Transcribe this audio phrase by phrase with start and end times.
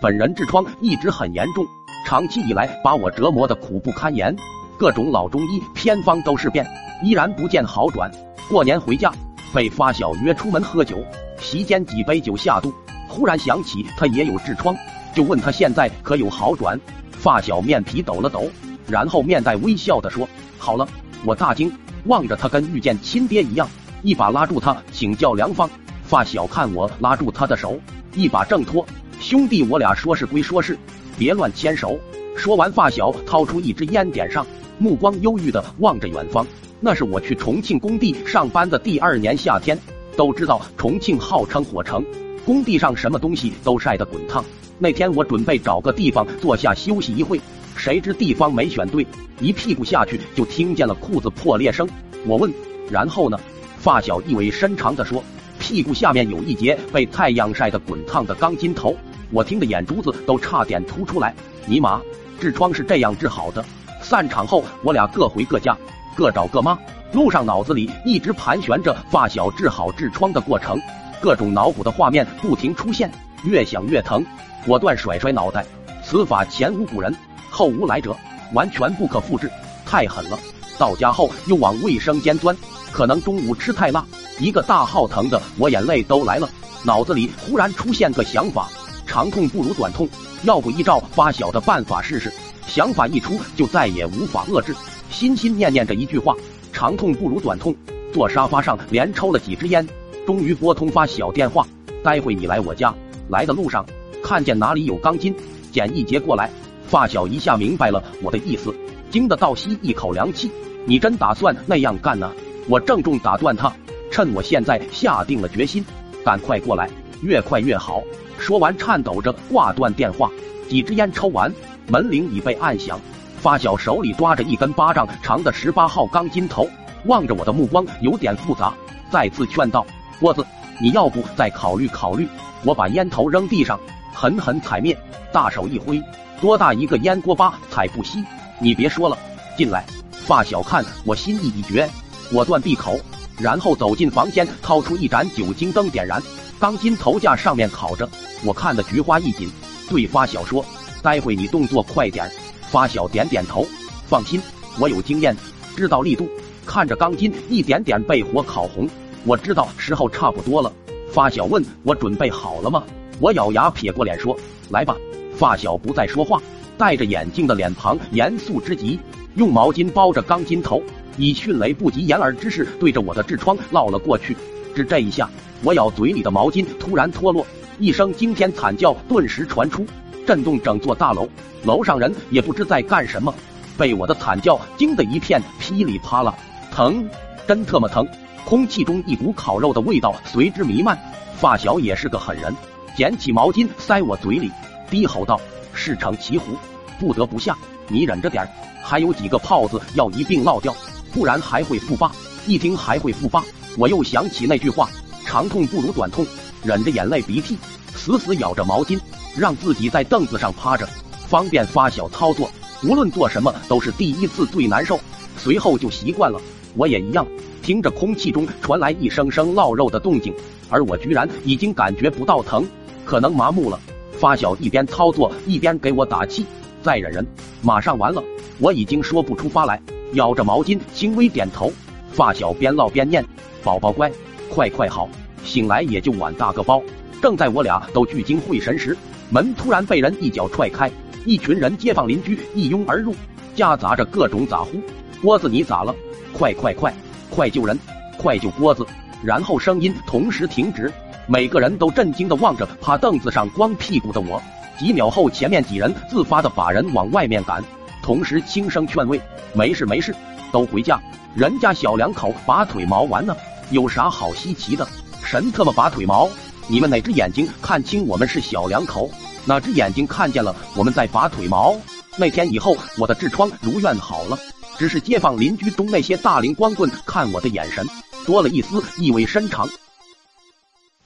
[0.00, 1.62] 本人痔疮一直很严重，
[2.06, 4.34] 长期以来把我折磨的苦不堪言，
[4.78, 6.66] 各种老中医偏方都试遍，
[7.02, 8.10] 依然不见好转。
[8.48, 9.12] 过年回家，
[9.52, 11.04] 被发小约出门喝酒，
[11.38, 12.72] 席间几杯酒下肚，
[13.08, 14.74] 忽然想起他也有痔疮，
[15.14, 16.80] 就问他现在可有好转。
[17.10, 18.48] 发小面皮抖了抖，
[18.86, 20.26] 然后面带微笑的说
[20.56, 20.88] ：“好了。”
[21.26, 21.70] 我大惊，
[22.06, 23.68] 望着他跟遇见亲爹一样，
[24.00, 25.68] 一把拉住他请教良方。
[26.04, 27.78] 发小看我拉住他的手，
[28.14, 28.86] 一把挣脱。
[29.30, 30.76] 兄弟，我俩说是归说是，
[31.16, 31.96] 别乱牵手。
[32.34, 34.44] 说完，发小掏出一支烟点上，
[34.76, 36.44] 目光忧郁的望着远方。
[36.80, 39.78] 那是我去重庆工地上班的第二年夏天。
[40.16, 42.04] 都知道重庆号称火城，
[42.44, 44.44] 工地上什么东西都晒得滚烫。
[44.80, 47.40] 那天我准备找个地方坐下休息一会，
[47.76, 49.06] 谁知地方没选对，
[49.40, 51.88] 一屁股下去就听见了裤子破裂声。
[52.26, 52.52] 我问，
[52.90, 53.38] 然后呢？
[53.78, 55.22] 发小意味深长的说，
[55.60, 58.96] 屁股下面有一节被太阳晒得滚烫的钢筋头。
[59.30, 61.34] 我听得眼珠子都差点凸出来。
[61.66, 62.00] 尼玛，
[62.40, 63.64] 痔疮是这样治好的？
[64.02, 65.76] 散场后，我俩各回各家，
[66.16, 66.78] 各找各妈。
[67.12, 70.80] 路上脑子里一直盘旋着发小治好痔疮的过程，
[71.20, 73.10] 各种脑补的画面不停出现，
[73.44, 74.24] 越想越疼，
[74.64, 75.64] 果断甩甩脑袋。
[76.02, 77.14] 此法前无古人，
[77.50, 78.16] 后无来者，
[78.52, 79.50] 完全不可复制，
[79.84, 80.38] 太狠了。
[80.78, 82.56] 到家后又往卫生间钻，
[82.90, 84.04] 可能中午吃太辣，
[84.38, 86.48] 一个大号疼的我眼泪都来了。
[86.84, 88.68] 脑子里忽然出现个想法。
[89.10, 90.08] 长痛不如短痛，
[90.44, 92.32] 要不依照发小的办法试试？
[92.68, 94.72] 想法一出，就再也无法遏制，
[95.10, 96.32] 心心念念着一句话：
[96.72, 97.74] 长痛不如短痛。
[98.12, 99.84] 坐沙发上连抽了几支烟，
[100.24, 101.66] 终于拨通发小电话。
[102.04, 102.94] 待会你来我家，
[103.28, 103.84] 来的路上
[104.22, 105.34] 看见哪里有钢筋，
[105.72, 106.48] 捡一节过来。
[106.86, 108.72] 发小一下明白了我的意思，
[109.10, 110.48] 惊得倒吸一口凉气。
[110.86, 112.30] 你真打算那样干呢？
[112.68, 113.72] 我郑重打断他，
[114.08, 115.84] 趁我现在下定了决心，
[116.24, 116.88] 赶快过来，
[117.22, 118.02] 越快越好。
[118.38, 120.30] 说完，颤抖着挂断电话。
[120.68, 121.52] 几支烟抽完，
[121.88, 122.98] 门铃已被按响。
[123.40, 126.68] 发小手里抓着一根巴掌长的十八号钢筋头，
[127.06, 128.72] 望着我的目光有点复杂，
[129.10, 129.84] 再次劝道
[130.20, 130.44] ：“郭子，
[130.80, 132.28] 你要不再考虑考虑？”
[132.64, 133.80] 我把烟头扔地上，
[134.12, 134.96] 狠狠踩灭，
[135.32, 136.00] 大手一挥，
[136.40, 138.22] 多大一个烟锅巴，踩不熄。
[138.58, 139.16] 你别说了，
[139.56, 139.84] 进来。
[140.12, 141.88] 发小看我心意已决，
[142.30, 143.00] 果断闭口，
[143.38, 146.22] 然后走进房间，掏出一盏酒精灯，点燃。
[146.60, 148.06] 钢筋头架上面烤着。
[148.44, 149.50] 我看的菊花一紧，
[149.88, 150.62] 对发小说
[151.02, 152.30] ：“待会你动作快点。”
[152.68, 153.66] 发小点点头，
[154.06, 154.38] 放心，
[154.78, 155.34] 我有经验，
[155.74, 156.28] 知道力度。
[156.66, 158.86] 看着钢筋一点点被火烤红，
[159.24, 160.70] 我知道时候差不多了。
[161.10, 162.84] 发小问我准备好了吗？
[163.20, 164.38] 我咬牙撇过脸说
[164.68, 164.94] ：“来吧。”
[165.34, 166.42] 发小不再说话，
[166.76, 169.00] 戴着眼镜的脸庞严肃之极，
[169.34, 170.82] 用毛巾包着钢筋头，
[171.16, 174.36] 以迅雷不及掩耳之势对着我的痔疮烙了过去。
[174.74, 175.28] 只这一下，
[175.62, 177.46] 我咬嘴里的毛巾突然脱落。
[177.78, 179.86] 一声惊天惨叫顿时传出，
[180.26, 181.28] 震动整座大楼。
[181.64, 183.34] 楼上人也不知在干什么，
[183.76, 186.34] 被我的惨叫惊得一片噼里啪啦，
[186.70, 187.08] 疼，
[187.46, 188.06] 真特么疼！
[188.44, 190.98] 空气中一股烤肉的味道随之弥漫。
[191.36, 192.54] 发小也是个狠人，
[192.96, 194.50] 捡起毛巾塞我嘴里，
[194.90, 195.40] 低吼道
[195.72, 196.52] ：“事成骑虎，
[196.98, 197.56] 不得不下，
[197.88, 198.46] 你忍着点
[198.82, 200.74] 还有几个泡子要一并落掉，
[201.12, 202.12] 不然还会复发。”
[202.46, 203.44] 一听还会复发，
[203.76, 204.88] 我又想起那句话：
[205.24, 206.26] 长痛不如短痛。
[206.62, 207.56] 忍着眼泪鼻涕，
[207.94, 209.00] 死死咬着毛巾，
[209.36, 210.86] 让自己在凳子上趴着，
[211.26, 212.50] 方便发小操作。
[212.82, 215.00] 无论做什么都是第一次最难受，
[215.38, 216.40] 随后就习惯了。
[216.76, 217.26] 我也一样，
[217.62, 220.34] 听着空气中传来一声声烙肉的动静，
[220.68, 222.66] 而我居然已经感觉不到疼，
[223.04, 223.80] 可能麻木了。
[224.18, 226.44] 发小一边操作一边给我打气
[226.82, 227.26] ：“再忍忍，
[227.62, 228.22] 马上完了。”
[228.60, 229.80] 我已经说不出话来，
[230.12, 231.72] 咬着毛巾轻微点头。
[232.12, 233.24] 发小边唠边念
[233.62, 234.10] ：“宝宝乖，
[234.48, 235.08] 快快好。”
[235.44, 236.82] 醒来也就碗大个包。
[237.22, 238.96] 正在我俩都聚精会神时，
[239.30, 240.90] 门突然被人一脚踹开，
[241.24, 243.14] 一群人街坊邻居一拥而入，
[243.54, 244.80] 夹杂着各种咋呼
[245.22, 245.94] ：“郭子你咋了？
[246.32, 246.94] 快快快，
[247.30, 247.78] 快救人！
[248.18, 248.86] 快救郭子！”
[249.22, 250.92] 然后声音同时停止，
[251.26, 254.40] 每个人都震惊的望着趴凳子上光屁股的我。
[254.78, 257.62] 几秒后，前面几人自发的把人往外面赶，
[258.02, 259.20] 同时轻声劝慰
[259.54, 260.14] ：“没事没事，
[260.50, 261.00] 都回家，
[261.34, 263.36] 人家小两口拔腿毛完呢，
[263.70, 264.86] 有啥好稀奇的？”
[265.24, 266.28] 神特么拔腿毛！
[266.66, 269.10] 你们哪只眼睛看清我们是小两口？
[269.44, 271.76] 哪只眼睛看见了我们在拔腿毛？
[272.16, 274.38] 那天以后，我的痔疮如愿好了，
[274.78, 277.86] 只是街坊邻居中那些大龄光棍看我的眼神
[278.26, 279.68] 多了一丝意味深长。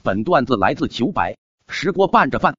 [0.03, 1.37] 本段子来自糗百，
[1.69, 2.55] 石锅拌着饭。